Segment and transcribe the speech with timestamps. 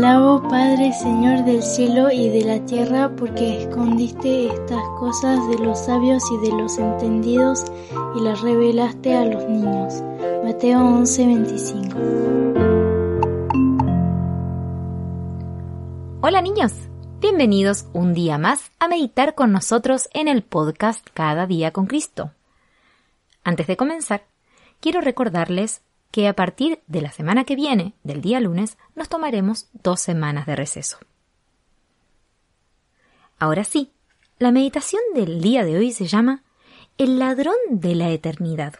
[0.00, 5.78] alabo, Padre, Señor del cielo y de la tierra, porque escondiste estas cosas de los
[5.78, 7.64] sabios y de los entendidos
[8.16, 10.02] y las revelaste a los niños.
[10.42, 11.98] Mateo 11:25.
[16.22, 16.72] Hola niños,
[17.20, 22.30] bienvenidos un día más a meditar con nosotros en el podcast Cada día con Cristo.
[23.44, 24.24] Antes de comenzar,
[24.80, 29.68] quiero recordarles que a partir de la semana que viene, del día lunes, nos tomaremos
[29.72, 30.98] dos semanas de receso.
[33.38, 33.92] Ahora sí,
[34.38, 36.42] la meditación del día de hoy se llama
[36.98, 38.74] El ladrón de la eternidad.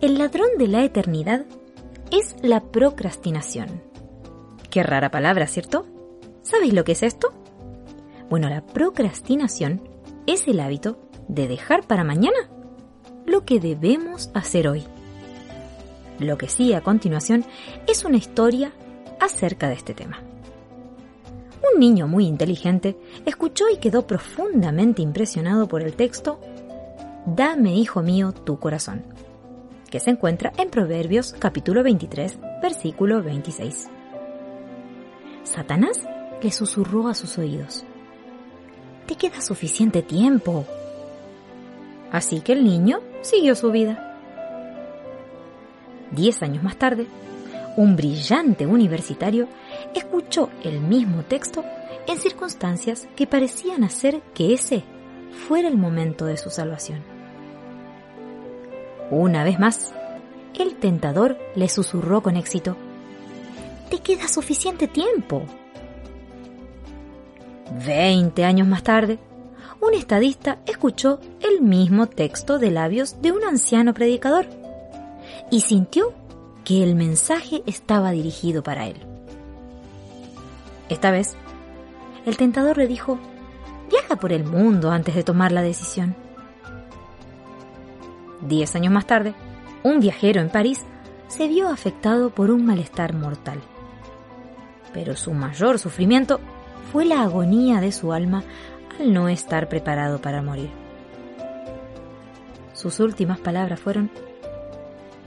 [0.00, 1.46] El ladrón de la eternidad
[2.10, 3.82] es la procrastinación.
[4.70, 5.86] Qué rara palabra, ¿cierto?
[6.42, 7.32] ¿Sabéis lo que es esto?
[8.28, 9.88] Bueno, la procrastinación
[10.26, 10.98] es el hábito
[11.28, 12.50] de dejar para mañana
[13.30, 14.82] lo que debemos hacer hoy.
[16.18, 17.44] Lo que sigue a continuación
[17.86, 18.72] es una historia
[19.20, 20.20] acerca de este tema.
[21.72, 26.40] Un niño muy inteligente escuchó y quedó profundamente impresionado por el texto
[27.24, 29.04] Dame, hijo mío, tu corazón,
[29.90, 33.88] que se encuentra en Proverbios capítulo 23, versículo 26.
[35.44, 36.00] Satanás
[36.42, 37.84] le susurró a sus oídos.
[39.06, 40.66] Te queda suficiente tiempo.
[42.12, 44.06] Así que el niño siguió su vida.
[46.10, 47.06] Diez años más tarde,
[47.76, 49.48] un brillante universitario
[49.94, 51.64] escuchó el mismo texto
[52.06, 54.82] en circunstancias que parecían hacer que ese
[55.46, 57.00] fuera el momento de su salvación.
[59.10, 59.94] Una vez más,
[60.58, 62.76] el tentador le susurró con éxito,
[63.88, 65.42] Te queda suficiente tiempo.
[67.84, 69.18] Veinte años más tarde,
[69.80, 74.46] un estadista escuchó el mismo texto de labios de un anciano predicador
[75.50, 76.12] y sintió
[76.64, 78.96] que el mensaje estaba dirigido para él.
[80.88, 81.36] Esta vez,
[82.26, 83.18] el tentador le dijo,
[83.90, 86.14] viaja por el mundo antes de tomar la decisión.
[88.42, 89.34] Diez años más tarde,
[89.82, 90.84] un viajero en París
[91.28, 93.60] se vio afectado por un malestar mortal.
[94.92, 96.40] Pero su mayor sufrimiento
[96.92, 98.42] fue la agonía de su alma
[99.06, 100.70] no estar preparado para morir.
[102.74, 104.10] Sus últimas palabras fueron,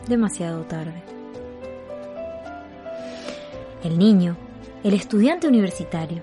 [0.08, 1.04] demasiado tarde.
[3.84, 4.38] El niño,
[4.84, 6.22] el estudiante universitario,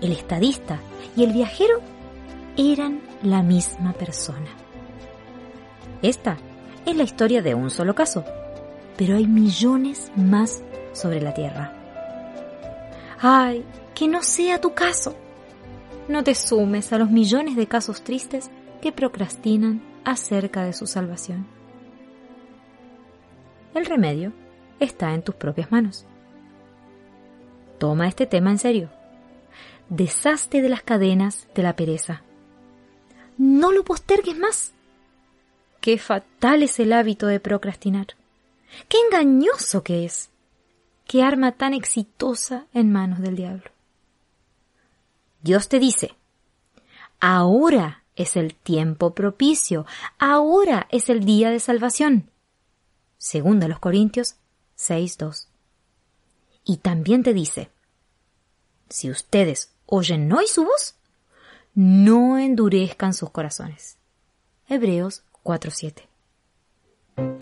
[0.00, 0.78] el estadista
[1.16, 1.80] y el viajero
[2.56, 4.48] eran la misma persona.
[6.02, 6.36] Esta
[6.84, 8.24] es la historia de un solo caso,
[8.96, 11.72] pero hay millones más sobre la Tierra.
[13.20, 13.64] ¡Ay,
[13.94, 15.14] que no sea tu caso!
[16.08, 21.46] No te sumes a los millones de casos tristes que procrastinan acerca de su salvación.
[23.74, 24.32] El remedio
[24.80, 26.04] está en tus propias manos.
[27.78, 28.90] Toma este tema en serio.
[29.88, 32.22] Deshazte de las cadenas de la pereza.
[33.38, 34.72] No lo postergues más.
[35.80, 38.08] Qué fatal es el hábito de procrastinar.
[38.88, 40.30] Qué engañoso que es.
[41.06, 43.71] Qué arma tan exitosa en manos del diablo.
[45.42, 46.14] Dios te dice,
[47.20, 49.86] ahora es el tiempo propicio,
[50.18, 52.30] ahora es el día de salvación.
[53.18, 54.36] Segunda los Corintios
[54.78, 55.46] 6.2.
[56.64, 57.70] Y también te dice,
[58.88, 60.94] si ustedes oyen hoy su voz,
[61.74, 63.96] no endurezcan sus corazones.
[64.68, 66.02] Hebreos 4.7.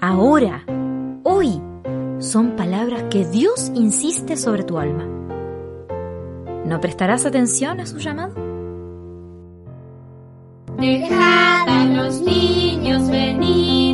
[0.00, 0.64] Ahora,
[1.22, 1.60] hoy,
[2.18, 5.19] son palabras que Dios insiste sobre tu alma.
[6.70, 8.32] ¿No prestarás atención a su llamado?
[10.78, 13.89] Dejad a los niños venir.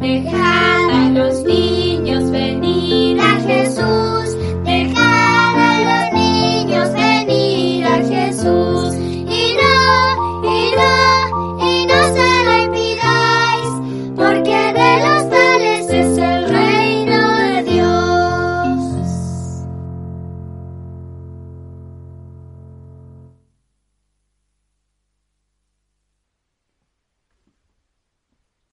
[0.00, 1.67] Dejad a los niños.